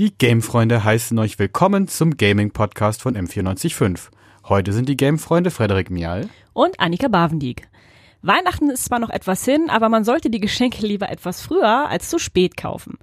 Die 0.00 0.12
Gamefreunde 0.18 0.82
heißen 0.82 1.16
euch 1.20 1.38
willkommen 1.38 1.86
zum 1.86 2.16
Gaming-Podcast 2.16 3.00
von 3.00 3.16
M945. 3.16 4.08
Heute 4.48 4.72
sind 4.72 4.88
die 4.88 4.96
Gamefreunde 4.96 5.52
Frederik 5.52 5.88
Mial 5.88 6.28
und 6.52 6.80
Annika 6.80 7.06
Bavendiek. 7.06 7.68
Weihnachten 8.20 8.70
ist 8.70 8.86
zwar 8.86 8.98
noch 8.98 9.10
etwas 9.10 9.44
hin, 9.44 9.70
aber 9.70 9.88
man 9.88 10.02
sollte 10.02 10.30
die 10.30 10.40
Geschenke 10.40 10.84
lieber 10.84 11.10
etwas 11.10 11.42
früher 11.42 11.88
als 11.88 12.10
zu 12.10 12.18
spät 12.18 12.56
kaufen. 12.56 12.98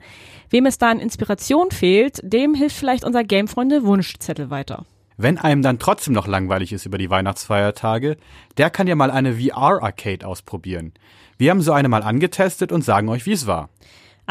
Wem 0.49 0.65
es 0.65 0.79
da 0.79 0.91
an 0.91 0.99
Inspiration 0.99 1.71
fehlt, 1.71 2.19
dem 2.23 2.55
hilft 2.55 2.75
vielleicht 2.75 3.05
unser 3.05 3.23
Gamefreunde 3.23 3.85
Wunschzettel 3.85 4.49
weiter. 4.49 4.83
Wenn 5.15 5.37
einem 5.37 5.61
dann 5.61 5.79
trotzdem 5.79 6.13
noch 6.13 6.27
langweilig 6.27 6.73
ist 6.73 6.85
über 6.85 6.97
die 6.97 7.09
Weihnachtsfeiertage, 7.09 8.17
der 8.57 8.69
kann 8.69 8.87
ja 8.87 8.95
mal 8.95 9.11
eine 9.11 9.35
VR-Arcade 9.35 10.27
ausprobieren. 10.27 10.91
Wir 11.37 11.51
haben 11.51 11.61
so 11.61 11.71
eine 11.71 11.87
mal 11.87 12.03
angetestet 12.03 12.73
und 12.73 12.83
sagen 12.83 13.07
euch, 13.07 13.25
wie 13.25 13.31
es 13.31 13.47
war. 13.47 13.69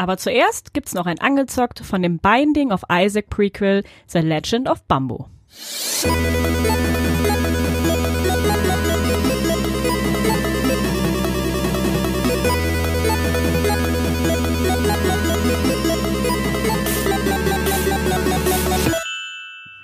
Aber 0.01 0.17
zuerst 0.17 0.73
gibt's 0.73 0.95
noch 0.95 1.05
ein 1.05 1.19
Angezockt 1.19 1.81
von 1.81 2.01
dem 2.01 2.17
Binding 2.17 2.71
of 2.71 2.81
Isaac 2.91 3.29
Prequel 3.29 3.83
The 4.07 4.17
Legend 4.17 4.67
of 4.67 4.81
Bamboo. 4.87 5.27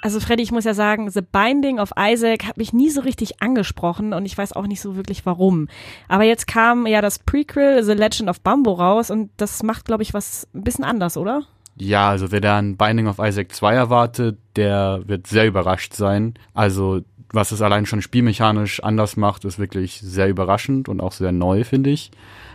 Also 0.07 0.21
Freddy, 0.21 0.41
ich 0.41 0.53
muss 0.53 0.63
ja 0.63 0.73
sagen, 0.73 1.11
The 1.11 1.19
Binding 1.19 1.81
of 1.81 1.91
Isaac 1.99 2.45
hat 2.45 2.55
mich 2.55 2.71
nie 2.71 2.89
so 2.89 3.01
richtig 3.01 3.41
angesprochen 3.41 4.13
und 4.13 4.25
ich 4.25 4.37
weiß 4.37 4.53
auch 4.53 4.65
nicht 4.65 4.79
so 4.79 4.95
wirklich 4.95 5.25
warum. 5.25 5.67
Aber 6.07 6.23
jetzt 6.23 6.47
kam 6.47 6.87
ja 6.87 7.01
das 7.01 7.19
Prequel 7.19 7.83
The 7.83 7.91
Legend 7.91 8.29
of 8.29 8.39
Bamboo 8.39 8.71
raus 8.71 9.11
und 9.11 9.31
das 9.35 9.63
macht, 9.63 9.83
glaube 9.83 10.03
ich, 10.03 10.13
was 10.13 10.47
ein 10.55 10.63
bisschen 10.63 10.85
anders, 10.85 11.17
oder? 11.17 11.41
Ja, 11.75 12.07
also 12.07 12.31
wer 12.31 12.39
da 12.39 12.57
ein 12.57 12.77
Binding 12.77 13.07
of 13.07 13.19
Isaac 13.19 13.53
2 13.53 13.73
erwartet, 13.73 14.37
der 14.55 15.01
wird 15.07 15.27
sehr 15.27 15.45
überrascht 15.45 15.91
sein. 15.91 16.35
Also 16.53 17.01
was 17.33 17.51
es 17.51 17.61
allein 17.61 17.85
schon 17.85 18.01
spielmechanisch 18.01 18.81
anders 18.81 19.17
macht, 19.17 19.43
ist 19.43 19.59
wirklich 19.59 19.99
sehr 19.99 20.29
überraschend 20.29 20.87
und 20.87 21.01
auch 21.01 21.11
sehr 21.11 21.33
neu, 21.33 21.65
finde 21.65 21.89
ich. 21.89 22.11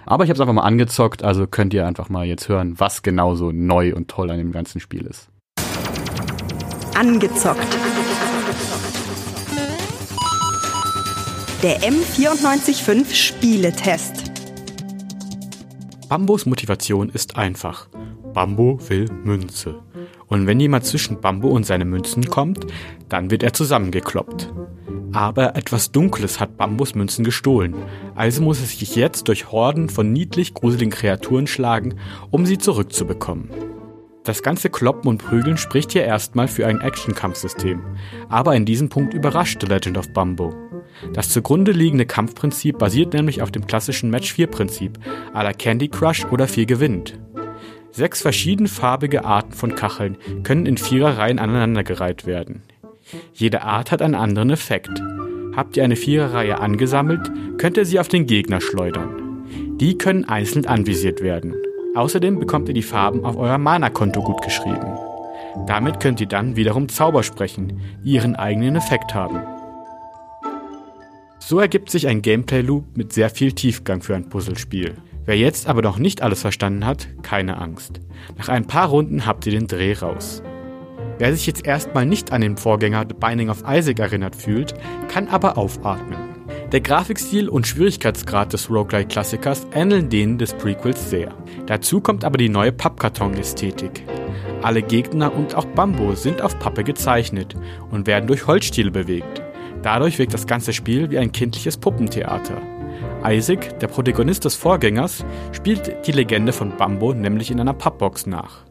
Aber 0.06 0.24
ich 0.24 0.30
habe 0.30 0.36
es 0.36 0.40
einfach 0.40 0.54
mal 0.54 0.62
angezockt, 0.62 1.22
also 1.22 1.46
könnt 1.46 1.74
ihr 1.74 1.86
einfach 1.86 2.08
mal 2.08 2.24
jetzt 2.24 2.48
hören, 2.48 2.80
was 2.80 3.02
genau 3.02 3.34
so 3.34 3.52
neu 3.52 3.94
und 3.94 4.08
toll 4.08 4.30
an 4.30 4.38
dem 4.38 4.52
ganzen 4.52 4.80
Spiel 4.80 5.04
ist. 5.04 5.28
Angezockt. 6.94 7.66
Der 11.62 11.80
M945 11.80 13.14
Spieletest. 13.14 14.30
Bambos 16.10 16.44
Motivation 16.44 17.08
ist 17.08 17.36
einfach. 17.36 17.88
Bambo 18.34 18.78
will 18.88 19.06
Münze. 19.24 19.76
Und 20.26 20.46
wenn 20.46 20.60
jemand 20.60 20.84
zwischen 20.84 21.20
Bambo 21.20 21.48
und 21.48 21.64
seine 21.64 21.86
Münzen 21.86 22.28
kommt, 22.28 22.66
dann 23.08 23.30
wird 23.30 23.42
er 23.42 23.54
zusammengekloppt. 23.54 24.52
Aber 25.12 25.56
etwas 25.56 25.92
Dunkles 25.92 26.40
hat 26.40 26.58
Bambos 26.58 26.94
Münzen 26.94 27.24
gestohlen, 27.24 27.74
also 28.14 28.42
muss 28.42 28.60
er 28.60 28.66
sich 28.66 28.96
jetzt 28.96 29.28
durch 29.28 29.50
Horden 29.50 29.88
von 29.88 30.12
niedlich 30.12 30.52
gruseligen 30.52 30.92
Kreaturen 30.92 31.46
schlagen, 31.46 31.94
um 32.30 32.44
sie 32.44 32.58
zurückzubekommen. 32.58 33.71
Das 34.24 34.42
ganze 34.42 34.70
Kloppen 34.70 35.08
und 35.08 35.18
Prügeln 35.18 35.56
spricht 35.56 35.92
hier 35.92 36.04
erstmal 36.04 36.46
für 36.46 36.66
ein 36.66 36.80
Action-Kampfsystem, 36.80 37.82
aber 38.28 38.54
in 38.54 38.64
diesem 38.64 38.88
Punkt 38.88 39.14
überrascht 39.14 39.60
The 39.60 39.66
Legend 39.66 39.98
of 39.98 40.12
Bumbo. 40.12 40.54
Das 41.12 41.30
zugrunde 41.30 41.72
liegende 41.72 42.06
Kampfprinzip 42.06 42.78
basiert 42.78 43.14
nämlich 43.14 43.42
auf 43.42 43.50
dem 43.50 43.66
klassischen 43.66 44.10
Match-4-Prinzip, 44.10 44.98
à 45.34 45.42
la 45.42 45.52
Candy 45.52 45.88
Crush 45.88 46.24
oder 46.26 46.46
4 46.46 46.66
gewinnt. 46.66 47.18
Sechs 47.90 48.22
verschiedenfarbige 48.22 49.24
Arten 49.24 49.52
von 49.52 49.74
Kacheln 49.74 50.16
können 50.44 50.66
in 50.66 50.78
Viererreihen 50.78 51.40
aneinandergereiht 51.40 52.24
werden. 52.24 52.62
Jede 53.34 53.62
Art 53.62 53.90
hat 53.90 54.02
einen 54.02 54.14
anderen 54.14 54.50
Effekt. 54.50 55.02
Habt 55.56 55.76
ihr 55.76 55.84
eine 55.84 55.96
Viererreihe 55.96 56.60
angesammelt, 56.60 57.30
könnt 57.58 57.76
ihr 57.76 57.84
sie 57.84 57.98
auf 57.98 58.08
den 58.08 58.26
Gegner 58.26 58.60
schleudern. 58.60 59.44
Die 59.78 59.98
können 59.98 60.24
einzeln 60.24 60.66
anvisiert 60.66 61.22
werden. 61.22 61.54
Außerdem 61.94 62.38
bekommt 62.38 62.68
ihr 62.68 62.74
die 62.74 62.82
Farben 62.82 63.24
auf 63.24 63.36
euer 63.36 63.58
Mana-Konto 63.58 64.22
gut 64.22 64.40
geschrieben. 64.42 64.98
Damit 65.66 66.00
könnt 66.00 66.20
ihr 66.20 66.26
dann 66.26 66.56
wiederum 66.56 66.88
Zauber 66.88 67.22
sprechen, 67.22 67.80
die 68.02 68.12
ihren 68.12 68.34
eigenen 68.34 68.76
Effekt 68.76 69.14
haben. 69.14 69.42
So 71.38 71.58
ergibt 71.60 71.90
sich 71.90 72.06
ein 72.08 72.22
Gameplay-Loop 72.22 72.96
mit 72.96 73.12
sehr 73.12 73.28
viel 73.28 73.52
Tiefgang 73.52 74.00
für 74.00 74.16
ein 74.16 74.28
Puzzlespiel. 74.28 74.94
Wer 75.26 75.36
jetzt 75.36 75.68
aber 75.68 75.82
noch 75.82 75.98
nicht 75.98 76.22
alles 76.22 76.40
verstanden 76.40 76.86
hat, 76.86 77.08
keine 77.22 77.58
Angst. 77.58 78.00
Nach 78.38 78.48
ein 78.48 78.66
paar 78.66 78.88
Runden 78.88 79.26
habt 79.26 79.44
ihr 79.46 79.52
den 79.52 79.66
Dreh 79.66 79.92
raus. 79.92 80.42
Wer 81.18 81.34
sich 81.34 81.46
jetzt 81.46 81.66
erstmal 81.66 82.06
nicht 82.06 82.32
an 82.32 82.40
den 82.40 82.56
Vorgänger 82.56 83.04
The 83.06 83.14
Binding 83.14 83.50
of 83.50 83.64
Isaac 83.68 83.98
erinnert 83.98 84.34
fühlt, 84.34 84.74
kann 85.08 85.28
aber 85.28 85.58
aufatmen. 85.58 86.31
Der 86.72 86.80
Grafikstil 86.80 87.50
und 87.50 87.66
Schwierigkeitsgrad 87.66 88.54
des 88.54 88.70
Roguelike-Klassikers 88.70 89.66
ähneln 89.74 90.08
denen 90.08 90.38
des 90.38 90.54
Prequels 90.54 91.10
sehr. 91.10 91.34
Dazu 91.66 92.00
kommt 92.00 92.24
aber 92.24 92.38
die 92.38 92.48
neue 92.48 92.72
Pappkarton-Ästhetik. 92.72 94.02
Alle 94.62 94.80
Gegner 94.80 95.34
und 95.34 95.54
auch 95.54 95.66
Bambo 95.66 96.14
sind 96.14 96.40
auf 96.40 96.58
Pappe 96.58 96.82
gezeichnet 96.82 97.54
und 97.90 98.06
werden 98.06 98.26
durch 98.26 98.46
Holzstiele 98.46 98.90
bewegt. 98.90 99.42
Dadurch 99.82 100.18
wirkt 100.18 100.32
das 100.32 100.46
ganze 100.46 100.72
Spiel 100.72 101.10
wie 101.10 101.18
ein 101.18 101.30
kindliches 101.30 101.76
Puppentheater. 101.76 102.56
Isaac, 103.22 103.78
der 103.80 103.88
Protagonist 103.88 104.46
des 104.46 104.54
Vorgängers, 104.54 105.26
spielt 105.52 106.06
die 106.06 106.12
Legende 106.12 106.54
von 106.54 106.74
Bambo 106.78 107.12
nämlich 107.12 107.50
in 107.50 107.60
einer 107.60 107.74
Pappbox 107.74 108.24
nach. 108.24 108.64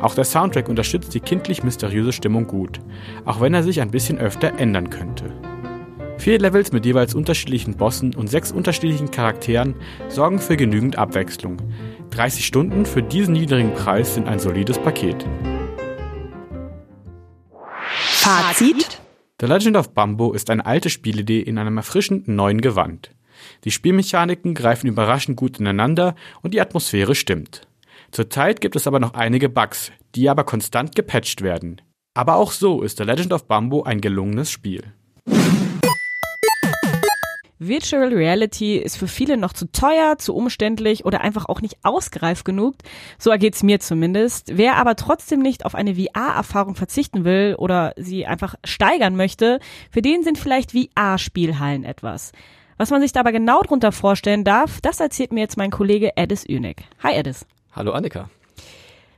Auch 0.00 0.16
der 0.16 0.24
Soundtrack 0.24 0.68
unterstützt 0.68 1.14
die 1.14 1.20
kindlich 1.20 1.62
mysteriöse 1.62 2.12
Stimmung 2.12 2.48
gut, 2.48 2.80
auch 3.24 3.40
wenn 3.40 3.54
er 3.54 3.62
sich 3.62 3.80
ein 3.80 3.92
bisschen 3.92 4.18
öfter 4.18 4.58
ändern 4.58 4.90
könnte. 4.90 5.32
Vier 6.18 6.40
Levels 6.40 6.72
mit 6.72 6.84
jeweils 6.84 7.14
unterschiedlichen 7.14 7.76
Bossen 7.76 8.14
und 8.14 8.26
sechs 8.26 8.50
unterschiedlichen 8.50 9.12
Charakteren 9.12 9.76
sorgen 10.08 10.40
für 10.40 10.56
genügend 10.56 10.98
Abwechslung. 10.98 11.58
30 12.10 12.44
Stunden 12.44 12.86
für 12.86 13.04
diesen 13.04 13.34
niedrigen 13.34 13.72
Preis 13.72 14.14
sind 14.14 14.26
ein 14.26 14.40
solides 14.40 14.78
Paket. 14.78 15.24
Fazit? 17.92 19.00
The 19.40 19.46
Legend 19.46 19.76
of 19.76 19.94
Bumbo 19.94 20.32
ist 20.32 20.50
eine 20.50 20.66
alte 20.66 20.90
Spielidee 20.90 21.40
in 21.40 21.56
einem 21.56 21.76
erfrischend 21.76 22.26
neuen 22.26 22.60
Gewand. 22.60 23.12
Die 23.62 23.70
Spielmechaniken 23.70 24.54
greifen 24.54 24.88
überraschend 24.88 25.36
gut 25.36 25.60
ineinander 25.60 26.16
und 26.42 26.52
die 26.52 26.60
Atmosphäre 26.60 27.14
stimmt. 27.14 27.68
Zurzeit 28.10 28.60
gibt 28.60 28.74
es 28.74 28.88
aber 28.88 28.98
noch 28.98 29.14
einige 29.14 29.48
Bugs, 29.48 29.92
die 30.16 30.28
aber 30.28 30.42
konstant 30.42 30.96
gepatcht 30.96 31.42
werden. 31.42 31.80
Aber 32.14 32.34
auch 32.34 32.50
so 32.50 32.82
ist 32.82 32.98
The 32.98 33.04
Legend 33.04 33.32
of 33.32 33.46
Bumbo 33.46 33.84
ein 33.84 34.00
gelungenes 34.00 34.50
Spiel. 34.50 34.82
Virtual 37.60 38.14
Reality 38.14 38.76
ist 38.76 38.96
für 38.96 39.08
viele 39.08 39.36
noch 39.36 39.52
zu 39.52 39.70
teuer, 39.72 40.16
zu 40.16 40.34
umständlich 40.36 41.04
oder 41.04 41.22
einfach 41.22 41.48
auch 41.48 41.60
nicht 41.60 41.78
ausgereift 41.82 42.44
genug. 42.44 42.76
So 43.18 43.30
ergeht's 43.30 43.64
mir 43.64 43.80
zumindest. 43.80 44.56
Wer 44.56 44.76
aber 44.76 44.94
trotzdem 44.94 45.40
nicht 45.40 45.64
auf 45.64 45.74
eine 45.74 45.96
VR-Erfahrung 45.96 46.76
verzichten 46.76 47.24
will 47.24 47.56
oder 47.58 47.94
sie 47.96 48.26
einfach 48.26 48.54
steigern 48.64 49.16
möchte, 49.16 49.58
für 49.90 50.02
den 50.02 50.22
sind 50.22 50.38
vielleicht 50.38 50.70
VR-Spielhallen 50.70 51.82
etwas. 51.82 52.30
Was 52.76 52.90
man 52.90 53.00
sich 53.00 53.10
dabei 53.10 53.32
genau 53.32 53.62
drunter 53.62 53.90
vorstellen 53.90 54.44
darf, 54.44 54.80
das 54.80 55.00
erzählt 55.00 55.32
mir 55.32 55.40
jetzt 55.40 55.56
mein 55.56 55.72
Kollege 55.72 56.12
Edis 56.16 56.44
Ünig. 56.44 56.84
Hi 57.02 57.14
Edis. 57.14 57.44
Hallo 57.72 57.90
Annika. 57.90 58.30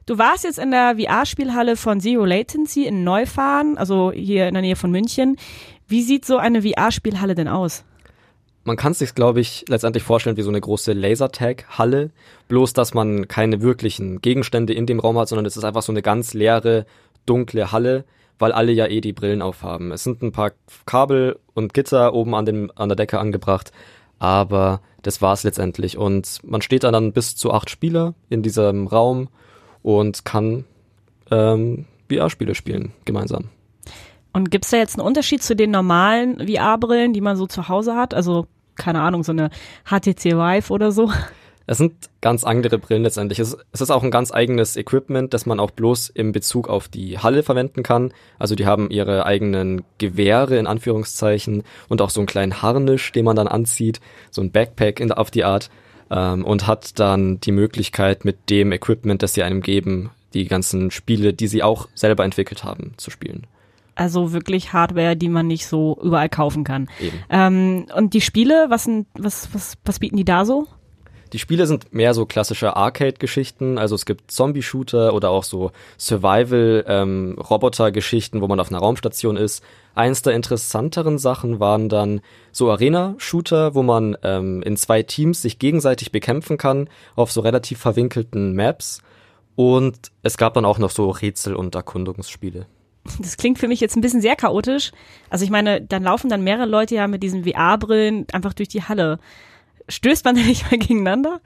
Du 0.07 0.17
warst 0.17 0.45
jetzt 0.45 0.59
in 0.59 0.71
der 0.71 0.97
VR-Spielhalle 0.97 1.77
von 1.77 2.01
Zero 2.01 2.25
Latency 2.25 2.87
in 2.87 3.05
Neufahren, 3.05 3.77
also 3.77 4.13
hier 4.13 4.49
in 4.49 4.55
der 4.55 4.63
Nähe 4.63 4.77
von 4.77 4.91
München. 4.91 5.37
Wie 5.87 6.03
sieht 6.03 6.25
so 6.25 6.39
eine 6.39 6.63
VR-Spielhalle 6.63 7.35
denn 7.35 7.47
aus? 7.47 7.85
Man 8.65 8.77
kann 8.77 8.93
sich, 8.93 9.15
glaube 9.15 9.41
ich, 9.41 9.65
letztendlich 9.69 10.05
vorstellen 10.05 10.37
wie 10.37 10.43
so 10.43 10.51
eine 10.51 10.61
große 10.61 10.93
Lasertag-Halle, 10.93 12.11
bloß 12.49 12.75
dass 12.75 12.93
man 12.93 13.27
keine 13.27 13.63
wirklichen 13.63 14.21
Gegenstände 14.21 14.75
in 14.75 14.87
dem 14.87 15.01
Raum 15.01 15.19
hat, 15.19 15.29
sondern 15.29 15.47
es 15.47 15.57
ist 15.57 15.65
einfach 15.65 15.83
so 15.83 15.93
eine 15.93 16.03
ganz 16.03 16.35
leere, 16.35 16.85
dunkle 17.25 17.73
Halle, 17.73 18.05
weil 18.39 18.53
alle 18.53 18.73
ja 18.73 18.87
eh 18.87 19.01
die 19.01 19.13
Brillen 19.13 19.43
aufhaben. 19.43 19.93
Es 19.93 20.05
sind 20.05 20.23
ein 20.23 20.33
paar 20.33 20.53
Kabel 20.85 21.39
und 21.55 21.73
Gitter 21.73 22.13
oben 22.15 22.35
an, 22.35 22.45
den, 22.45 22.71
an 22.73 22.89
der 22.89 22.97
Decke 22.97 23.19
angebracht, 23.19 23.73
aber 24.19 24.81
das 25.03 25.23
war's 25.23 25.45
letztendlich. 25.45 25.97
Und 25.97 26.41
man 26.43 26.63
steht 26.63 26.85
dann, 26.85 26.93
dann 26.93 27.13
bis 27.13 27.37
zu 27.37 27.53
acht 27.53 27.71
Spieler 27.71 28.15
in 28.29 28.43
diesem 28.43 28.87
Raum 28.87 29.29
und 29.83 30.25
kann 30.25 30.65
ähm, 31.31 31.87
VR-Spiele 32.11 32.55
spielen 32.55 32.93
gemeinsam. 33.05 33.49
Und 34.33 34.51
gibt's 34.51 34.71
da 34.71 34.77
jetzt 34.77 34.99
einen 34.99 35.07
Unterschied 35.07 35.43
zu 35.43 35.57
den 35.57 35.71
normalen 35.71 36.47
VR-Brillen, 36.47 37.13
die 37.13 37.21
man 37.21 37.37
so 37.37 37.47
zu 37.47 37.69
Hause 37.69 37.97
hat? 37.97 38.15
Also, 38.15 38.47
keine 38.77 39.01
Ahnung, 39.01 39.25
so 39.25 39.33
eine 39.33 39.51
HTC 39.85 40.37
Vive 40.37 40.73
oder 40.73 40.93
so? 40.93 41.11
Es 41.71 41.79
sind 41.79 42.11
ganz 42.21 42.43
andere 42.43 42.79
Brillen 42.79 43.05
letztendlich. 43.05 43.39
Es, 43.39 43.57
ist 43.73 43.91
auch 43.93 44.03
ein 44.03 44.11
ganz 44.11 44.33
eigenes 44.33 44.77
Equipment, 44.77 45.33
das 45.33 45.47
man 45.47 45.61
auch 45.61 45.71
bloß 45.71 46.09
im 46.09 46.33
Bezug 46.33 46.69
auf 46.69 46.89
die 46.89 47.19
Halle 47.19 47.45
verwenden 47.45 47.85
kann. 47.85 48.13
Also 48.41 48.57
die 48.57 48.67
haben 48.67 48.91
ihre 48.91 49.25
eigenen 49.25 49.85
Gewehre 49.99 50.59
in 50.59 50.67
Anführungszeichen 50.67 51.63
und 51.89 52.03
auch 52.03 52.11
so 52.11 52.19
einen 52.19 52.27
kleinen 52.27 52.61
Harnisch, 52.61 53.13
den 53.13 53.25
man 53.25 53.37
dann 53.37 53.47
anzieht, 53.47 54.01
so 54.33 54.43
ein 54.43 54.51
Backpack 54.51 54.99
in, 54.99 55.13
auf 55.13 55.31
die 55.31 55.45
Art 55.45 55.71
ähm, 56.11 56.45
und 56.45 56.67
hat 56.67 56.99
dann 56.99 57.39
die 57.39 57.53
Möglichkeit 57.53 58.25
mit 58.25 58.51
dem 58.51 58.73
Equipment, 58.73 59.23
das 59.23 59.35
sie 59.35 59.45
einem 59.45 59.61
geben, 59.61 60.11
die 60.35 60.47
ganzen 60.47 60.91
Spiele, 60.91 61.35
die 61.35 61.47
sie 61.47 61.63
auch 61.63 61.89
selber 61.95 62.25
entwickelt 62.25 62.65
haben, 62.65 62.95
zu 62.97 63.13
spielen. 63.13 63.47
Also 64.01 64.33
wirklich 64.33 64.73
Hardware, 64.73 65.15
die 65.15 65.29
man 65.29 65.47
nicht 65.47 65.67
so 65.67 65.99
überall 66.03 66.31
kaufen 66.31 66.65
kann. 66.65 66.89
Ähm, 67.29 67.85
und 67.95 68.15
die 68.15 68.23
Spiele, 68.23 68.69
was, 68.71 68.85
sind, 68.85 69.07
was, 69.13 69.51
was, 69.53 69.75
was 69.85 69.99
bieten 69.99 70.17
die 70.17 70.25
da 70.25 70.47
so? 70.47 70.67
Die 71.35 71.39
Spiele 71.39 71.67
sind 71.67 71.93
mehr 71.93 72.15
so 72.15 72.25
klassische 72.25 72.77
Arcade-Geschichten, 72.77 73.77
also 73.77 73.95
es 73.95 74.07
gibt 74.07 74.31
Zombie-Shooter 74.31 75.13
oder 75.13 75.29
auch 75.29 75.45
so 75.45 75.73
Survival-Roboter-Geschichten, 75.99 78.41
wo 78.41 78.49
man 78.49 78.59
auf 78.59 78.71
einer 78.71 78.79
Raumstation 78.79 79.37
ist. 79.37 79.63
Eins 79.95 80.23
der 80.23 80.33
interessanteren 80.33 81.19
Sachen 81.19 81.61
waren 81.61 81.91
dann 81.91 82.23
so 82.53 82.71
Arena-Shooter, 82.71 83.75
wo 83.75 83.83
man 83.83 84.17
ähm, 84.23 84.63
in 84.63 84.79
zwei 84.79 85.03
Teams 85.03 85.43
sich 85.43 85.59
gegenseitig 85.59 86.11
bekämpfen 86.11 86.57
kann 86.57 86.89
auf 87.17 87.31
so 87.31 87.43
relativ 87.43 87.79
verwinkelten 87.79 88.55
Maps. 88.55 89.03
Und 89.57 90.11
es 90.23 90.39
gab 90.39 90.55
dann 90.55 90.65
auch 90.65 90.79
noch 90.79 90.91
so 90.91 91.11
Rätsel- 91.11 91.55
und 91.55 91.75
Erkundungsspiele. 91.75 92.65
Das 93.19 93.37
klingt 93.37 93.59
für 93.59 93.69
mich 93.69 93.81
jetzt 93.81 93.97
ein 93.97 94.01
bisschen 94.01 94.21
sehr 94.21 94.37
chaotisch. 94.37 94.93
Also 95.29 95.45
ich 95.45 95.51
meine, 95.51 95.81
dann 95.81 96.03
laufen 96.03 96.29
dann 96.29 96.43
mehrere 96.43 96.67
Leute 96.67 96.95
ja 96.95 97.07
mit 97.07 97.23
diesen 97.23 97.45
VR-Brillen 97.45 98.27
einfach 98.33 98.55
durch 98.55 98.69
die 98.69 98.83
Halle. 98.83 99.19
Stößt 99.89 100.25
man 100.25 100.37
da 100.37 100.43
nicht 100.43 100.71
mal 100.71 100.79
gegeneinander? 100.79 101.41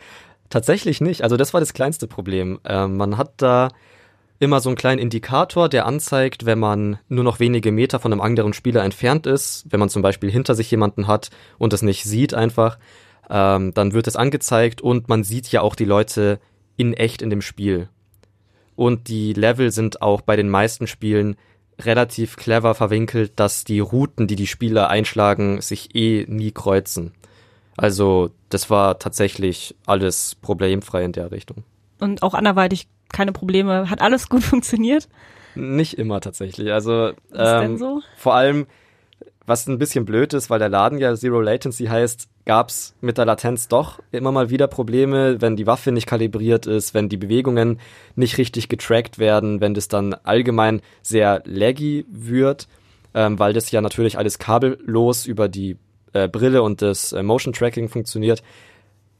Tatsächlich 0.50 1.00
nicht. 1.00 1.22
Also 1.22 1.36
das 1.36 1.52
war 1.54 1.60
das 1.60 1.72
kleinste 1.72 2.06
Problem. 2.06 2.60
Ähm, 2.64 2.96
man 2.96 3.16
hat 3.16 3.32
da 3.38 3.70
immer 4.38 4.60
so 4.60 4.68
einen 4.68 4.76
kleinen 4.76 4.98
Indikator, 4.98 5.68
der 5.68 5.86
anzeigt, 5.86 6.44
wenn 6.44 6.58
man 6.58 6.98
nur 7.08 7.24
noch 7.24 7.40
wenige 7.40 7.72
Meter 7.72 7.98
von 7.98 8.12
einem 8.12 8.20
anderen 8.20 8.52
Spieler 8.52 8.84
entfernt 8.84 9.26
ist, 9.26 9.64
wenn 9.70 9.80
man 9.80 9.88
zum 9.88 10.02
Beispiel 10.02 10.30
hinter 10.30 10.54
sich 10.54 10.70
jemanden 10.70 11.06
hat 11.06 11.30
und 11.58 11.72
es 11.72 11.82
nicht 11.82 12.04
sieht 12.04 12.34
einfach, 12.34 12.78
ähm, 13.30 13.72
dann 13.74 13.92
wird 13.92 14.06
es 14.06 14.16
angezeigt 14.16 14.80
und 14.80 15.08
man 15.08 15.24
sieht 15.24 15.50
ja 15.50 15.62
auch 15.62 15.74
die 15.74 15.84
Leute 15.84 16.40
in 16.76 16.92
echt 16.94 17.22
in 17.22 17.30
dem 17.30 17.42
Spiel. 17.42 17.88
Und 18.76 19.08
die 19.08 19.32
Level 19.32 19.70
sind 19.70 20.02
auch 20.02 20.20
bei 20.20 20.36
den 20.36 20.48
meisten 20.48 20.86
Spielen 20.86 21.36
relativ 21.80 22.36
clever 22.36 22.74
verwinkelt, 22.74 23.32
dass 23.36 23.64
die 23.64 23.80
Routen, 23.80 24.26
die 24.26 24.36
die 24.36 24.46
Spieler 24.46 24.88
einschlagen, 24.88 25.60
sich 25.60 25.94
eh 25.94 26.24
nie 26.28 26.52
kreuzen. 26.52 27.12
Also 27.76 28.30
das 28.48 28.70
war 28.70 28.98
tatsächlich 28.98 29.74
alles 29.86 30.36
problemfrei 30.36 31.04
in 31.04 31.12
der 31.12 31.30
Richtung. 31.30 31.64
Und 31.98 32.22
auch 32.22 32.34
anderweitig 32.34 32.86
keine 33.12 33.32
Probleme. 33.32 33.90
Hat 33.90 34.00
alles 34.00 34.28
gut 34.28 34.42
funktioniert? 34.44 35.08
Nicht 35.54 35.94
immer 35.98 36.20
tatsächlich. 36.20 36.72
Also 36.72 37.12
Was 37.30 37.62
ähm, 37.64 37.70
denn 37.70 37.78
so? 37.78 38.00
vor 38.16 38.34
allem, 38.34 38.66
was 39.46 39.66
ein 39.66 39.78
bisschen 39.78 40.04
blöd 40.04 40.32
ist, 40.32 40.48
weil 40.48 40.58
der 40.58 40.68
Laden 40.68 40.98
ja 40.98 41.14
Zero 41.14 41.40
Latency 41.40 41.86
heißt, 41.86 42.28
gab's 42.46 42.94
mit 43.00 43.18
der 43.18 43.26
Latenz 43.26 43.68
doch 43.68 44.00
immer 44.10 44.32
mal 44.32 44.50
wieder 44.50 44.68
Probleme, 44.68 45.40
wenn 45.40 45.56
die 45.56 45.66
Waffe 45.66 45.92
nicht 45.92 46.06
kalibriert 46.06 46.66
ist, 46.66 46.94
wenn 46.94 47.08
die 47.08 47.16
Bewegungen 47.16 47.80
nicht 48.16 48.38
richtig 48.38 48.68
getrackt 48.68 49.18
werden, 49.18 49.60
wenn 49.60 49.74
das 49.74 49.88
dann 49.88 50.14
allgemein 50.14 50.80
sehr 51.02 51.42
laggy 51.44 52.06
wird, 52.08 52.68
ähm, 53.12 53.38
weil 53.38 53.52
das 53.52 53.70
ja 53.70 53.80
natürlich 53.80 54.18
alles 54.18 54.38
kabellos 54.38 55.26
über 55.26 55.48
die 55.48 55.76
äh, 56.14 56.28
Brille 56.28 56.62
und 56.62 56.80
das 56.80 57.12
äh, 57.12 57.22
Motion 57.22 57.52
Tracking 57.52 57.88
funktioniert, 57.88 58.42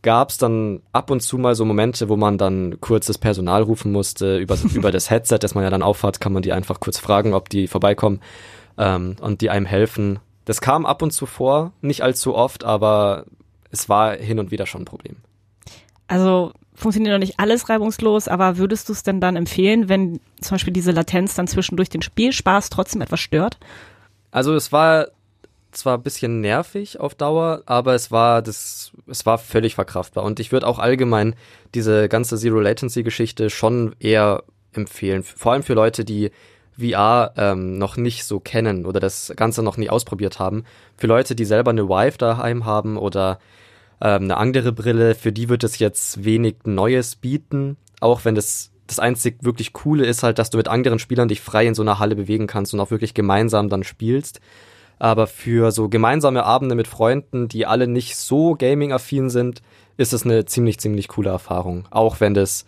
gab 0.01 0.31
es 0.31 0.39
dann 0.39 0.83
ab 0.93 1.11
und 1.11 1.21
zu 1.21 1.39
mal 1.39 1.55
so 1.55 1.65
Momente, 1.65 2.09
wo 2.09 2.17
man 2.17 2.39
dann 2.39 2.81
kurz 2.81 3.07
das 3.07 3.19
Personal 3.19 3.63
rufen 3.63 3.91
musste. 3.91 4.39
Über, 4.39 4.57
über 4.75 4.91
das 4.91 5.11
Headset, 5.11 5.39
das 5.41 5.55
man 5.55 5.65
ja 5.65 5.71
dann 5.71 5.83
aufhat, 5.83 6.21
kann 6.21 6.33
man 6.33 6.43
die 6.43 6.53
einfach 6.53 6.81
kurz 6.81 6.99
fragen, 6.99 7.35
ob 7.35 7.49
die 7.49 7.67
vorbeikommen 7.67 8.21
ähm, 8.79 9.17
und 9.21 9.41
die 9.41 9.51
einem 9.51 9.67
helfen. 9.67 10.19
Das 10.45 10.61
kam 10.61 10.87
ab 10.87 11.03
und 11.03 11.13
zu 11.13 11.27
vor, 11.27 11.73
nicht 11.81 12.03
allzu 12.03 12.35
oft, 12.35 12.65
aber 12.65 13.25
es 13.71 13.89
war 13.89 14.15
hin 14.15 14.39
und 14.39 14.51
wieder 14.51 14.67
schon 14.67 14.83
ein 14.83 14.87
Problem. 14.87 15.17
Also 16.07 16.53
funktioniert 16.75 17.13
noch 17.13 17.19
nicht 17.19 17.39
alles 17.39 17.69
reibungslos, 17.69 18.29
aber 18.29 18.59
würdest 18.59 18.89
du 18.89 18.93
es 18.93 19.03
denn 19.03 19.21
dann 19.21 19.37
empfehlen, 19.37 19.89
wenn 19.89 20.21
zum 20.41 20.57
Beispiel 20.57 20.73
diese 20.73 20.91
Latenz 20.91 21.35
dann 21.35 21.47
zwischendurch 21.47 21.89
den 21.89 22.03
Spielspaß 22.03 22.71
trotzdem 22.71 23.01
etwas 23.01 23.21
stört? 23.21 23.59
Also 24.31 24.55
es 24.55 24.73
war 24.73 25.09
zwar 25.73 25.99
ein 25.99 26.03
bisschen 26.03 26.41
nervig 26.41 27.01
auf 27.01 27.15
Dauer, 27.15 27.63
aber 27.67 27.95
es 27.95 28.11
war 28.11 28.43
das, 28.43 28.93
es 29.07 29.27
war 29.27 29.39
völlig 29.39 29.75
verkraftbar. 29.75 30.25
Und 30.25 30.41
ich 30.41 30.53
würde 30.53 30.67
auch 30.67 30.79
allgemein 30.79 31.35
diese 31.75 32.09
ganze 32.09 32.37
Zero 32.37 32.61
Latency 32.61 33.03
Geschichte 33.03 33.51
schon 33.51 33.95
eher 33.99 34.45
empfehlen. 34.73 35.23
Vor 35.23 35.53
allem 35.53 35.63
für 35.63 35.75
Leute, 35.75 36.05
die 36.05 36.31
VR 36.79 37.33
ähm, 37.37 37.79
noch 37.79 37.97
nicht 37.97 38.25
so 38.25 38.41
kennen 38.41 38.87
oder 38.87 39.01
das 39.01 39.33
Ganze 39.37 39.63
noch 39.63 39.77
nie 39.77 39.91
ausprobiert 39.91 40.39
haben. 40.39 40.65
Für 40.97 41.07
Leute, 41.07 41.35
die 41.35 41.45
selber 41.45 41.71
eine 41.71 41.89
Vive 41.89 42.19
daheim 42.19 42.65
haben 42.65 42.97
oder 42.97 43.39
ähm, 44.01 44.25
eine 44.25 44.37
andere 44.37 44.73
Brille, 44.73 45.15
für 45.15 45.33
die 45.33 45.49
wird 45.49 45.65
es 45.65 45.79
jetzt 45.79 46.25
wenig 46.25 46.57
Neues 46.65 47.17
bieten. 47.17 47.77
Auch 48.01 48.25
wenn 48.25 48.35
das 48.35 48.71
das 48.87 48.99
einzig 48.99 49.39
wirklich 49.41 49.73
Coole 49.73 50.05
ist 50.05 50.23
halt, 50.23 50.39
dass 50.39 50.51
du 50.51 50.59
mit 50.59 50.69
anderen 50.69 50.99
Spielern 50.99 51.29
dich 51.29 51.41
frei 51.41 51.67
in 51.67 51.75
so 51.75 51.83
einer 51.83 51.99
Halle 51.99 52.17
bewegen 52.17 52.47
kannst 52.47 52.75
und 52.75 52.81
auch 52.81 52.91
wirklich 52.91 53.15
gemeinsam 53.15 53.69
dann 53.69 53.83
spielst. 53.83 54.41
Aber 54.99 55.27
für 55.27 55.73
so 55.73 55.89
gemeinsame 55.89 56.45
Abende 56.45 56.75
mit 56.75 56.87
Freunden, 56.87 57.49
die 57.49 57.67
alle 57.67 57.89
nicht 57.89 58.17
so 58.17 58.55
gaming-affin 58.55 59.31
sind, 59.31 59.63
ist 59.97 60.13
es 60.13 60.25
eine 60.25 60.45
ziemlich, 60.45 60.79
ziemlich 60.79 61.09
coole 61.09 61.31
Erfahrung. 61.31 61.87
Auch 61.91 62.21
wenn 62.21 62.35
das 62.35 62.65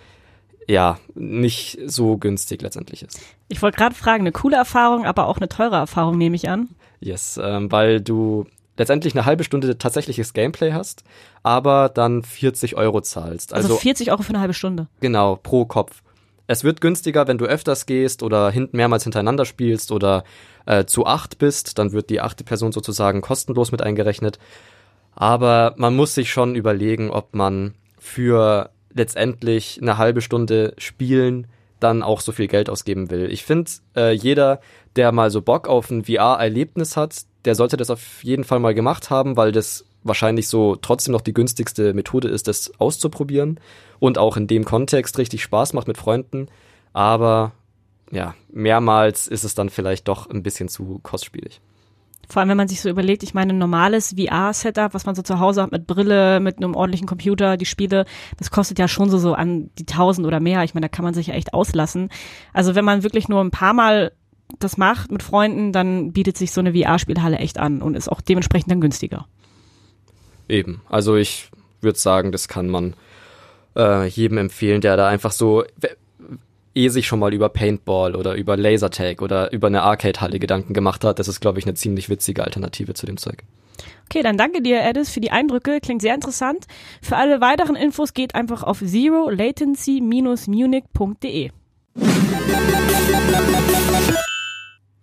ja 0.69 0.99
nicht 1.15 1.79
so 1.87 2.17
günstig 2.17 2.63
letztendlich 2.63 3.03
ist. 3.03 3.21
Ich 3.49 3.63
wollte 3.63 3.79
gerade 3.79 3.95
fragen, 3.95 4.23
eine 4.23 4.33
coole 4.33 4.57
Erfahrung, 4.57 5.05
aber 5.07 5.27
auch 5.29 5.37
eine 5.37 5.49
teure 5.49 5.77
Erfahrung, 5.77 6.19
nehme 6.19 6.37
ich 6.37 6.49
an. 6.49 6.69
Yes, 7.01 7.39
ähm, 7.43 7.71
weil 7.71 8.01
du 8.01 8.47
letztendlich 8.77 9.15
eine 9.15 9.25
halbe 9.25 9.45
Stunde 9.45 9.79
tatsächliches 9.79 10.33
Gameplay 10.33 10.73
hast, 10.73 11.05
aber 11.43 11.89
dann 11.89 12.23
40 12.23 12.77
Euro 12.77 13.01
zahlst. 13.01 13.55
Also, 13.55 13.69
Also, 13.69 13.81
40 13.81 14.11
Euro 14.11 14.23
für 14.23 14.31
eine 14.31 14.41
halbe 14.41 14.55
Stunde. 14.55 14.89
genau, 15.01 15.37
pro 15.37 15.65
Kopf. 15.65 16.03
Es 16.49 16.63
wird 16.63 16.81
günstiger, 16.81 17.27
wenn 17.27 17.39
du 17.39 17.45
öfters 17.47 17.87
gehst 17.87 18.23
oder 18.23 18.51
hin 18.51 18.69
mehrmals 18.71 19.03
hintereinander 19.03 19.45
spielst 19.45 19.91
oder 19.91 20.23
äh, 20.65 20.85
zu 20.85 21.05
acht 21.05 21.39
bist, 21.39 21.79
dann 21.79 21.91
wird 21.93 22.09
die 22.09 22.21
achte 22.21 22.45
Person 22.45 22.71
sozusagen 22.71 23.21
kostenlos 23.21 23.73
mit 23.73 23.83
eingerechnet. 23.83 24.39
Aber 25.15 25.75
man 25.77 25.97
muss 25.97 26.15
sich 26.15 26.31
schon 26.31 26.55
überlegen, 26.55 27.11
ob 27.11 27.35
man 27.35 27.75
für 27.99 28.71
letztendlich 28.97 29.79
eine 29.81 29.99
halbe 29.99 30.21
Stunde 30.21 30.75
spielen 30.79 31.47
dann 31.81 32.03
auch 32.03 32.21
so 32.21 32.33
viel 32.33 32.49
Geld 32.49 32.71
ausgeben 32.71 33.11
will. 33.11 33.31
Ich 33.31 33.45
finde, 33.45 33.71
äh, 33.95 34.13
jeder, 34.13 34.61
der 34.97 35.13
mal 35.13 35.31
so 35.31 35.43
Bock 35.43 35.69
auf 35.69 35.91
ein 35.91 36.05
VR-Erlebnis 36.05 36.97
hat, 36.97 37.25
der 37.45 37.55
sollte 37.55 37.77
das 37.77 37.91
auf 37.91 38.25
jeden 38.25 38.45
Fall 38.45 38.61
mal 38.61 38.75
gemacht 38.75 39.11
haben, 39.11 39.37
weil 39.37 39.53
das 39.53 39.85
wahrscheinlich 40.03 40.49
so 40.49 40.77
trotzdem 40.77 41.13
noch 41.13 41.21
die 41.21 41.35
günstigste 41.35 41.93
Methode 41.93 42.29
ist, 42.29 42.49
das 42.49 42.73
auszuprobieren 42.81 43.61
und 43.99 44.19
auch 44.19 44.37
in 44.37 44.47
dem 44.47 44.65
Kontext 44.65 45.19
richtig 45.19 45.43
Spaß 45.43 45.75
macht 45.75 45.89
mit 45.89 45.99
Freunden. 45.99 46.49
Aber 46.93 47.53
ja, 48.11 48.35
mehrmals 48.51 49.27
ist 49.27 49.45
es 49.45 49.55
dann 49.55 49.69
vielleicht 49.69 50.09
doch 50.09 50.31
ein 50.31 50.43
bisschen 50.43 50.69
zu 50.69 51.01
kostspielig. 51.03 51.61
Vor 52.29 52.41
allem, 52.41 52.49
wenn 52.49 52.57
man 52.57 52.69
sich 52.69 52.81
so 52.81 52.89
überlegt, 52.89 53.23
ich 53.23 53.35
meine, 53.35 53.53
ein 53.53 53.59
normales 53.59 54.15
VR-Setup, 54.19 54.95
was 54.95 55.07
man 55.07 55.15
so 55.15 55.23
zu 55.23 55.39
Hause 55.39 55.63
hat 55.63 55.73
mit 55.73 55.87
Brille, 55.87 56.41
mit 56.41 56.57
einem 56.57 56.75
ordentlichen 56.75 57.07
Computer, 57.07 57.57
die 57.57 57.67
Spiele, 57.67 58.05
das 58.37 58.51
kostet 58.51 58.79
ja 58.79 58.89
schon 58.89 59.11
so, 59.11 59.19
so 59.19 59.35
an 59.35 59.71
die 59.79 59.87
tausend 59.87 60.27
oder 60.27 60.41
mehr. 60.41 60.65
Ich 60.65 60.75
meine, 60.75 60.87
da 60.87 60.89
kann 60.89 61.05
man 61.05 61.15
sich 61.15 61.29
ja 61.29 61.35
echt 61.35 61.55
auslassen. 61.55 62.11
Also 62.53 62.75
wenn 62.75 62.85
man 62.85 63.03
wirklich 63.03 63.29
nur 63.29 63.41
ein 63.41 63.51
paar 63.51 63.75
Mal 63.75 64.13
das 64.59 64.77
macht 64.77 65.11
mit 65.11 65.23
Freunden, 65.23 65.73
dann 65.73 66.13
bietet 66.13 66.37
sich 66.37 66.53
so 66.53 66.61
eine 66.61 66.73
VR-Spielhalle 66.73 67.39
echt 67.39 67.59
an 67.59 67.83
und 67.83 67.97
ist 67.97 68.09
auch 68.09 68.21
dementsprechend 68.21 68.71
dann 68.71 68.81
günstiger. 68.81 69.27
Eben. 70.49 70.83
Also 70.89 71.17
ich 71.17 71.51
würde 71.81 71.99
sagen, 71.99 72.33
das 72.33 72.49
kann 72.49 72.69
man 72.69 72.95
äh, 73.77 74.07
jedem 74.07 74.39
empfehlen, 74.39 74.81
der 74.81 74.97
da 74.97 75.09
einfach 75.09 75.33
so 75.33 75.65
eh 76.77 76.89
sich 76.89 77.07
schon 77.07 77.19
mal 77.19 77.35
über 77.35 77.49
Paintball 77.49 78.15
oder 78.15 78.35
über 78.35 78.57
Lasertag 78.57 79.23
oder 79.23 79.53
über 79.53 79.69
eine 79.69 79.83
Arcade-Halle 79.83 80.39
Gedanken 80.39 80.75
gemacht 80.75 81.05
hat. 81.05 81.19
Das 81.19 81.29
ist, 81.29 81.41
glaube 81.41 81.59
ich, 81.59 81.65
eine 81.65 81.75
ziemlich 81.75 82.09
witzige 82.09 82.45
Alternative 82.45 82.95
zu 82.95 83.07
dem 83.07 83.17
Zeug. 83.17 83.43
Okay, 84.09 84.23
dann 84.23 84.37
danke 84.37 84.63
dir, 84.63 84.83
Edis, 84.83 85.11
für 85.11 85.21
die 85.21 85.33
Eindrücke. 85.33 85.81
Klingt 85.81 86.03
sehr 86.03 86.15
interessant. 86.15 86.67
Für 87.03 87.17
alle 87.17 87.41
weiteren 87.41 87.75
Infos 87.75 88.15
geht 88.15 88.35
einfach 88.35 88.63
auf 88.63 88.79
zerolatency-munich.de. 88.79 91.51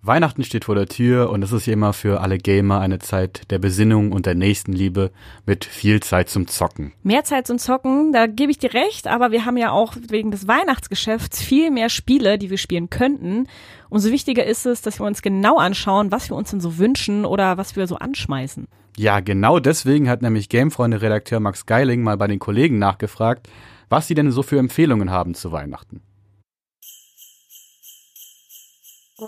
Weihnachten 0.05 0.43
steht 0.43 0.65
vor 0.65 0.75
der 0.75 0.87
Tür 0.87 1.29
und 1.29 1.41
es 1.43 1.53
ist 1.53 1.65
ja 1.65 1.71
immer 1.71 1.93
für 1.93 2.19
alle 2.19 2.37
Gamer 2.37 2.81
eine 2.81 2.99
Zeit 2.99 3.49
der 3.51 3.57
Besinnung 3.57 4.11
und 4.11 4.25
der 4.25 4.35
Nächstenliebe 4.35 5.11
mit 5.45 5.63
viel 5.63 6.01
Zeit 6.01 6.29
zum 6.29 6.47
Zocken. 6.47 6.91
Mehr 7.03 7.23
Zeit 7.23 7.47
zum 7.47 7.57
Zocken, 7.57 8.11
da 8.11 8.27
gebe 8.27 8.51
ich 8.51 8.57
dir 8.57 8.73
recht, 8.73 9.07
aber 9.07 9.31
wir 9.31 9.45
haben 9.45 9.55
ja 9.55 9.71
auch 9.71 9.95
wegen 10.09 10.29
des 10.29 10.45
Weihnachtsgeschäfts 10.45 11.41
viel 11.41 11.71
mehr 11.71 11.87
Spiele, 11.87 12.37
die 12.37 12.49
wir 12.49 12.57
spielen 12.57 12.89
könnten. 12.89 13.47
Umso 13.89 14.11
wichtiger 14.11 14.45
ist 14.45 14.65
es, 14.65 14.81
dass 14.81 14.99
wir 14.99 15.07
uns 15.07 15.21
genau 15.21 15.57
anschauen, 15.57 16.11
was 16.11 16.29
wir 16.29 16.35
uns 16.35 16.51
denn 16.51 16.59
so 16.59 16.77
wünschen 16.77 17.23
oder 17.23 17.55
was 17.55 17.77
wir 17.77 17.87
so 17.87 17.95
anschmeißen. 17.95 18.67
Ja, 18.97 19.21
genau 19.21 19.59
deswegen 19.59 20.09
hat 20.09 20.21
nämlich 20.21 20.49
Gamefreunde-Redakteur 20.49 21.39
Max 21.39 21.65
Geiling 21.65 22.03
mal 22.03 22.17
bei 22.17 22.27
den 22.27 22.39
Kollegen 22.39 22.77
nachgefragt, 22.77 23.47
was 23.87 24.07
sie 24.07 24.15
denn 24.15 24.31
so 24.31 24.43
für 24.43 24.59
Empfehlungen 24.59 25.11
haben 25.11 25.33
zu 25.33 25.53
Weihnachten. 25.53 26.01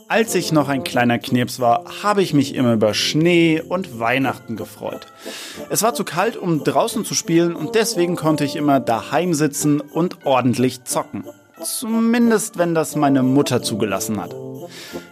Als 0.08 0.34
ich 0.34 0.52
noch 0.52 0.68
ein 0.68 0.84
kleiner 0.84 1.20
Knirps 1.20 1.60
war, 1.60 1.84
habe 2.02 2.24
ich 2.24 2.34
mich 2.34 2.56
immer 2.56 2.74
über 2.74 2.96
Schnee 2.96 3.62
und 3.62 4.00
Weihnachten 4.00 4.56
gefreut. 4.56 5.06
Es 5.70 5.84
war 5.84 5.94
zu 5.94 6.04
kalt, 6.04 6.38
um 6.38 6.64
draußen 6.64 7.06
zu 7.06 7.14
spielen 7.14 7.56
und 7.56 7.76
deswegen 7.76 8.16
konnte 8.16 8.46
ich 8.46 8.56
immer 8.56 8.80
daheim 8.80 9.36
sitzen 9.36 9.82
und 9.82 10.26
ordentlich 10.26 10.86
zocken. 10.86 11.24
Zumindest 11.62 12.58
wenn 12.58 12.74
das 12.74 12.96
meine 12.96 13.22
Mutter 13.22 13.62
zugelassen 13.62 14.20
hat. 14.20 14.36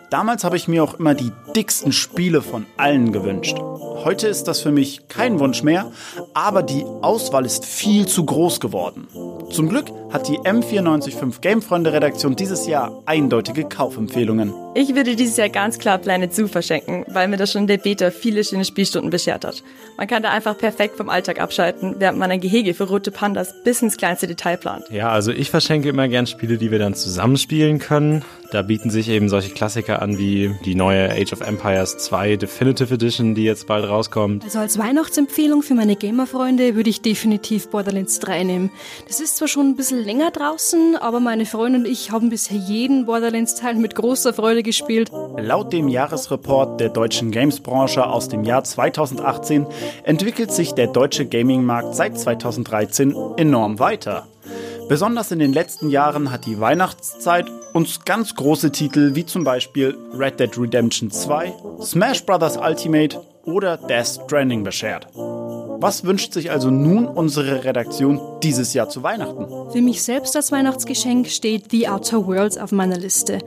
Damals 0.10 0.44
habe 0.44 0.58
ich 0.58 0.68
mir 0.68 0.84
auch 0.84 0.96
immer 0.96 1.14
die 1.14 1.32
dicksten 1.56 1.92
Spiele 1.92 2.42
von 2.42 2.66
allen 2.76 3.12
gewünscht. 3.12 3.58
Heute 4.04 4.28
ist 4.28 4.48
das 4.48 4.60
für 4.60 4.72
mich 4.72 5.08
kein 5.08 5.40
Wunsch 5.40 5.62
mehr, 5.62 5.92
aber 6.34 6.64
die 6.64 6.84
Auswahl 6.84 7.46
ist 7.46 7.64
viel 7.66 8.08
zu 8.08 8.26
groß 8.26 8.60
geworden. 8.60 9.08
Zum 9.52 9.70
Glück 9.70 9.92
hat 10.12 10.28
die 10.28 10.40
M945 10.40 11.42
Gamefreunde 11.42 11.94
Redaktion 11.94 12.36
dieses 12.36 12.66
Jahr 12.66 13.04
eindeutige 13.06 13.66
Kaufempfehlungen. 13.66 14.63
Ich 14.76 14.96
würde 14.96 15.16
dieses 15.16 15.38
Jahr 15.38 15.50
ganz 15.50 15.78
klar 15.78 16.00
Planet 16.00 16.34
Zoo 16.34 16.48
verschenken, 16.48 17.06
weil 17.08 17.28
mir 17.28 17.38
das 17.38 17.52
schon 17.52 17.68
der 17.68 17.78
Beta 17.78 18.10
viele 18.10 18.44
schöne 18.44 18.66
Spielstunden 18.66 19.12
beschert 19.12 19.46
hat. 19.46 19.62
Man 19.98 20.08
kann 20.08 20.24
da 20.24 20.32
einfach 20.32 20.58
perfekt 20.58 20.98
vom 20.98 21.10
Alltag 21.10 21.40
abschalten, 21.40 21.98
während 22.00 22.18
man 22.18 22.32
ein 22.32 22.40
Gehege 22.40 22.74
für 22.74 22.86
rote 22.86 23.12
Pandas 23.12 23.54
bis 23.64 23.84
ins 23.84 23.98
kleinste 23.98 24.26
Detail 24.26 24.58
plant. 24.58 24.86
Ja, 24.90 25.10
also 25.10 25.32
ich 25.32 25.52
verschenke 25.52 25.90
immer 25.90 26.08
gern 26.08 26.26
Spiele, 26.26 26.58
die 26.58 26.72
wir 26.72 26.80
dann 26.80 26.96
zusammenspielen 26.96 27.78
können. 27.78 28.26
Da 28.52 28.64
bieten 28.64 28.90
sich 28.90 29.10
eben 29.10 29.30
solche 29.30 29.52
Klassiker 29.52 30.02
an 30.02 30.18
wie 30.18 30.56
die 30.66 30.74
neue 30.74 31.12
Age 31.12 31.34
of 31.34 31.42
Empires 31.42 31.98
2 32.00 32.38
Definitive 32.38 32.94
Edition, 32.94 33.36
die 33.36 33.44
jetzt 33.44 33.68
bald 33.68 33.88
rauskommt. 33.88 34.44
Also 34.44 34.58
als 34.58 34.80
Weihnachtsempfehlung 34.80 35.62
für 35.62 35.76
meine 35.76 35.96
Gamer-Freunde 35.96 36.76
würde 36.76 36.90
ich 36.90 37.02
definitiv 37.02 37.70
Borderlands 37.70 38.20
3 38.20 38.44
nehmen. 38.44 38.72
Das 39.08 39.20
ist 39.20 39.38
zwar 39.38 39.48
schon 39.48 39.70
ein 39.70 39.76
bisschen 39.76 40.04
länger 40.04 40.32
draußen, 40.32 40.96
aber 40.96 41.20
meine 41.20 41.46
Freunde 41.46 41.80
und 41.80 41.88
ich 41.88 42.12
haben 42.12 42.30
bisher 42.30 42.58
jeden 42.58 43.06
Borderlands-Teil 43.06 43.76
mit 43.76 43.96
großer 43.96 44.34
Freude 44.34 44.63
gespielt. 44.64 45.12
Laut 45.38 45.72
dem 45.72 45.88
Jahresreport 45.88 46.80
der 46.80 46.90
deutschen 46.90 47.32
Games-Branche 47.32 48.06
aus 48.06 48.30
dem 48.30 48.44
Jahr 48.44 48.64
2018 48.64 49.68
entwickelt 50.04 50.52
sich 50.52 50.74
der 50.74 50.88
deutsche 50.88 51.26
Gaming-Markt 51.26 51.96
seit 51.96 52.18
2013 52.18 53.16
enorm 53.38 53.80
weiter. 53.80 54.28
Besonders 54.90 55.32
in 55.32 55.40
den 55.40 55.54
letzten 55.54 55.90
Jahren 55.90 56.32
hat 56.32 56.46
die 56.46 56.60
Weihnachtszeit 56.60 57.46
uns 57.74 58.04
ganz 58.06 58.36
große 58.36 58.72
Titel 58.72 59.16
wie 59.16 59.26
zum 59.26 59.44
Beispiel 59.44 59.98
Red 60.18 60.40
Dead 60.40 60.58
Redemption 60.58 61.10
2, 61.10 61.54
Smash 61.82 62.26
Bros. 62.26 62.58
Ultimate 62.58 63.22
oder 63.46 63.78
Death 63.78 64.20
Stranding 64.26 64.64
beschert. 64.64 65.08
Was 65.84 66.06
wünscht 66.06 66.32
sich 66.32 66.50
also 66.50 66.72
nun 66.72 67.10
unsere 67.10 67.66
Redaktion 67.66 68.40
dieses 68.42 68.74
Jahr 68.74 68.88
zu 68.88 69.04
Weihnachten? 69.04 69.70
Für 69.70 69.82
mich 69.82 70.02
selbst 70.02 70.34
als 70.34 70.50
Weihnachtsgeschenk 70.54 71.28
steht 71.28 71.72
The 71.72 71.90
Outer 71.90 72.26
Worlds 72.26 72.58
auf 72.58 72.72
meiner 72.72 72.96
Liste. 72.96 73.40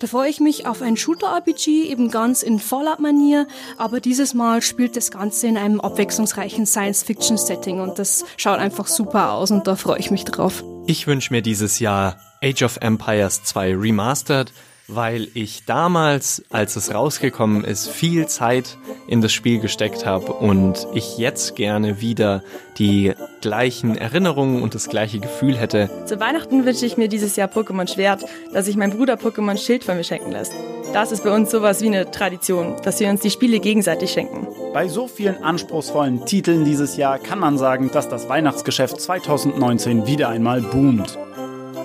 Da 0.00 0.08
freue 0.08 0.28
ich 0.28 0.40
mich 0.40 0.66
auf 0.66 0.82
ein 0.82 0.96
Shooter-RPG, 0.96 1.84
eben 1.88 2.10
ganz 2.10 2.42
in 2.42 2.58
Fallout-Manier, 2.58 3.46
aber 3.78 4.00
dieses 4.00 4.34
Mal 4.34 4.62
spielt 4.62 4.96
das 4.96 5.12
Ganze 5.12 5.46
in 5.46 5.56
einem 5.56 5.80
abwechslungsreichen 5.80 6.66
Science-Fiction-Setting 6.66 7.78
und 7.78 8.00
das 8.00 8.24
schaut 8.36 8.58
einfach 8.58 8.88
super 8.88 9.30
aus 9.34 9.52
und 9.52 9.68
da 9.68 9.76
freue 9.76 10.00
ich 10.00 10.10
mich 10.10 10.24
drauf. 10.24 10.64
Ich 10.88 11.06
wünsche 11.06 11.32
mir 11.32 11.40
dieses 11.40 11.78
Jahr 11.78 12.18
Age 12.42 12.64
of 12.64 12.78
Empires 12.80 13.44
2 13.44 13.76
Remastered, 13.76 14.52
weil 14.88 15.28
ich 15.34 15.64
damals, 15.64 16.44
als 16.50 16.76
es 16.76 16.94
rausgekommen 16.94 17.64
ist, 17.64 17.88
viel 17.88 18.26
Zeit 18.26 18.78
in 19.08 19.20
das 19.20 19.32
Spiel 19.32 19.58
gesteckt 19.58 20.06
habe 20.06 20.32
und 20.32 20.86
ich 20.94 21.18
jetzt 21.18 21.56
gerne 21.56 22.00
wieder 22.00 22.42
die 22.78 23.14
gleichen 23.40 23.96
Erinnerungen 23.96 24.62
und 24.62 24.74
das 24.74 24.88
gleiche 24.88 25.18
Gefühl 25.18 25.56
hätte. 25.56 25.90
Zu 26.06 26.20
Weihnachten 26.20 26.64
wünsche 26.64 26.86
ich 26.86 26.96
mir 26.96 27.08
dieses 27.08 27.36
Jahr 27.36 27.48
Pokémon 27.48 27.92
Schwert, 27.92 28.24
dass 28.52 28.66
sich 28.66 28.76
mein 28.76 28.90
Bruder 28.90 29.14
Pokémon 29.14 29.56
Schild 29.56 29.84
von 29.84 29.96
mir 29.96 30.04
schenken 30.04 30.30
lässt. 30.32 30.52
Das 30.92 31.12
ist 31.12 31.24
bei 31.24 31.34
uns 31.34 31.50
sowas 31.50 31.82
wie 31.82 31.88
eine 31.88 32.10
Tradition, 32.10 32.76
dass 32.82 33.00
wir 33.00 33.08
uns 33.08 33.20
die 33.20 33.30
Spiele 33.30 33.60
gegenseitig 33.60 34.12
schenken. 34.12 34.46
Bei 34.72 34.88
so 34.88 35.08
vielen 35.08 35.42
anspruchsvollen 35.42 36.26
Titeln 36.26 36.64
dieses 36.64 36.96
Jahr 36.96 37.18
kann 37.18 37.38
man 37.38 37.58
sagen, 37.58 37.90
dass 37.92 38.08
das 38.08 38.28
Weihnachtsgeschäft 38.28 39.00
2019 39.00 40.06
wieder 40.06 40.28
einmal 40.28 40.60
boomt. 40.60 41.18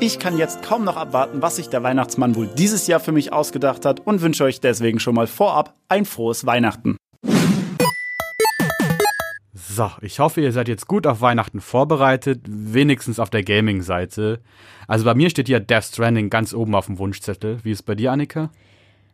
Ich 0.04 0.18
kann 0.18 0.36
jetzt 0.36 0.64
kaum 0.64 0.84
noch 0.84 0.98
abwarten, 0.98 1.44
was 1.44 1.58
sich 1.58 1.70
der 1.70 1.84
Weihnachtsmann 1.84 2.36
wohl 2.36 2.48
dieses 2.48 2.88
Jahr 2.88 3.00
für 3.00 3.12
mich 3.12 3.32
ausgedacht 3.34 3.86
hat 3.86 4.00
und 4.00 4.22
wünsche 4.22 4.44
euch 4.44 4.60
deswegen 4.60 5.00
schon 5.00 5.14
mal 5.14 5.28
vorab 5.28 5.76
ein 5.90 6.06
frohes 6.06 6.44
Weihnachten. 6.44 6.98
So, 9.54 9.92
ich 10.02 10.20
hoffe, 10.20 10.42
ihr 10.42 10.54
seid 10.54 10.70
jetzt 10.70 10.88
gut 10.88 11.06
auf 11.06 11.22
Weihnachten 11.22 11.62
vorbereitet, 11.62 12.42
wenigstens 12.48 13.20
auf 13.20 13.30
der 13.30 13.44
Gaming-Seite. 13.44 14.42
Also 14.88 15.06
bei 15.06 15.14
mir 15.14 15.30
steht 15.30 15.46
hier 15.46 15.60
Death 15.60 15.84
Stranding 15.84 16.32
ganz 16.32 16.56
oben 16.56 16.74
auf 16.74 16.88
dem 16.88 16.98
Wunschzettel. 16.98 17.60
Wie 17.64 17.70
ist 17.70 17.82
es 17.82 17.84
bei 17.84 17.94
dir, 17.94 18.12
Annika? 18.12 18.50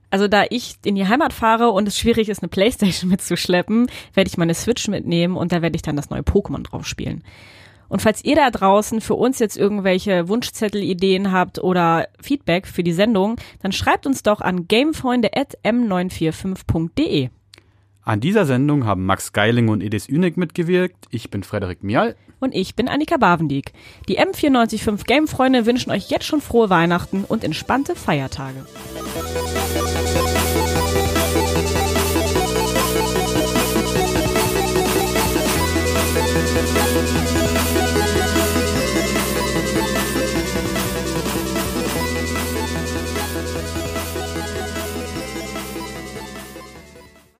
Also 0.10 0.30
da 0.30 0.46
ich 0.50 0.78
in 0.86 0.96
die 0.96 1.06
Heimat 1.06 1.34
fahre 1.34 1.72
und 1.72 1.86
es 1.86 1.98
schwierig 1.98 2.30
ist, 2.30 2.42
eine 2.42 2.48
Playstation 2.48 3.10
mitzuschleppen, 3.12 3.92
werde 4.14 4.30
ich 4.30 4.38
meine 4.38 4.54
Switch 4.54 4.88
mitnehmen 4.88 5.36
und 5.36 5.52
da 5.52 5.62
werde 5.62 5.76
ich 5.76 5.82
dann 5.82 5.98
das 5.98 6.10
neue 6.10 6.22
Pokémon 6.22 6.64
drauf 6.64 6.88
spielen. 6.88 7.26
Und 7.90 8.02
falls 8.02 8.24
ihr 8.24 8.36
da 8.36 8.52
draußen 8.52 9.02
für 9.02 9.16
uns 9.16 9.40
jetzt 9.40 9.58
irgendwelche 9.58 10.28
Wunschzettelideen 10.28 11.32
habt 11.32 11.58
oder 11.60 12.08
Feedback 12.22 12.68
für 12.68 12.84
die 12.84 12.94
Sendung, 12.94 13.38
dann 13.62 13.72
schreibt 13.72 14.06
uns 14.06 14.22
doch 14.24 14.42
an 14.42 14.68
gamefreunde.m945.de. 14.68 17.30
An 18.04 18.20
dieser 18.22 18.46
Sendung 18.46 18.86
haben 18.86 19.06
Max 19.06 19.34
Geiling 19.34 19.68
und 19.68 19.84
Edis 19.84 20.08
Ünig 20.08 20.38
mitgewirkt. 20.38 21.08
Ich 21.10 21.30
bin 21.30 21.44
Frederik 21.44 21.84
Mial. 21.84 22.16
Und 22.40 22.56
ich 22.56 22.76
bin 22.76 22.88
Annika 22.88 23.18
Bavendieck. 23.18 23.74
Die 24.08 24.18
M945 24.20 25.06
Gamefreunde 25.06 25.66
wünschen 25.66 25.92
euch 25.92 26.10
jetzt 26.10 26.24
schon 26.26 26.40
frohe 26.40 26.70
Weihnachten 26.70 27.26
und 27.28 27.44
entspannte 27.44 27.96
Feiertage. 27.96 28.64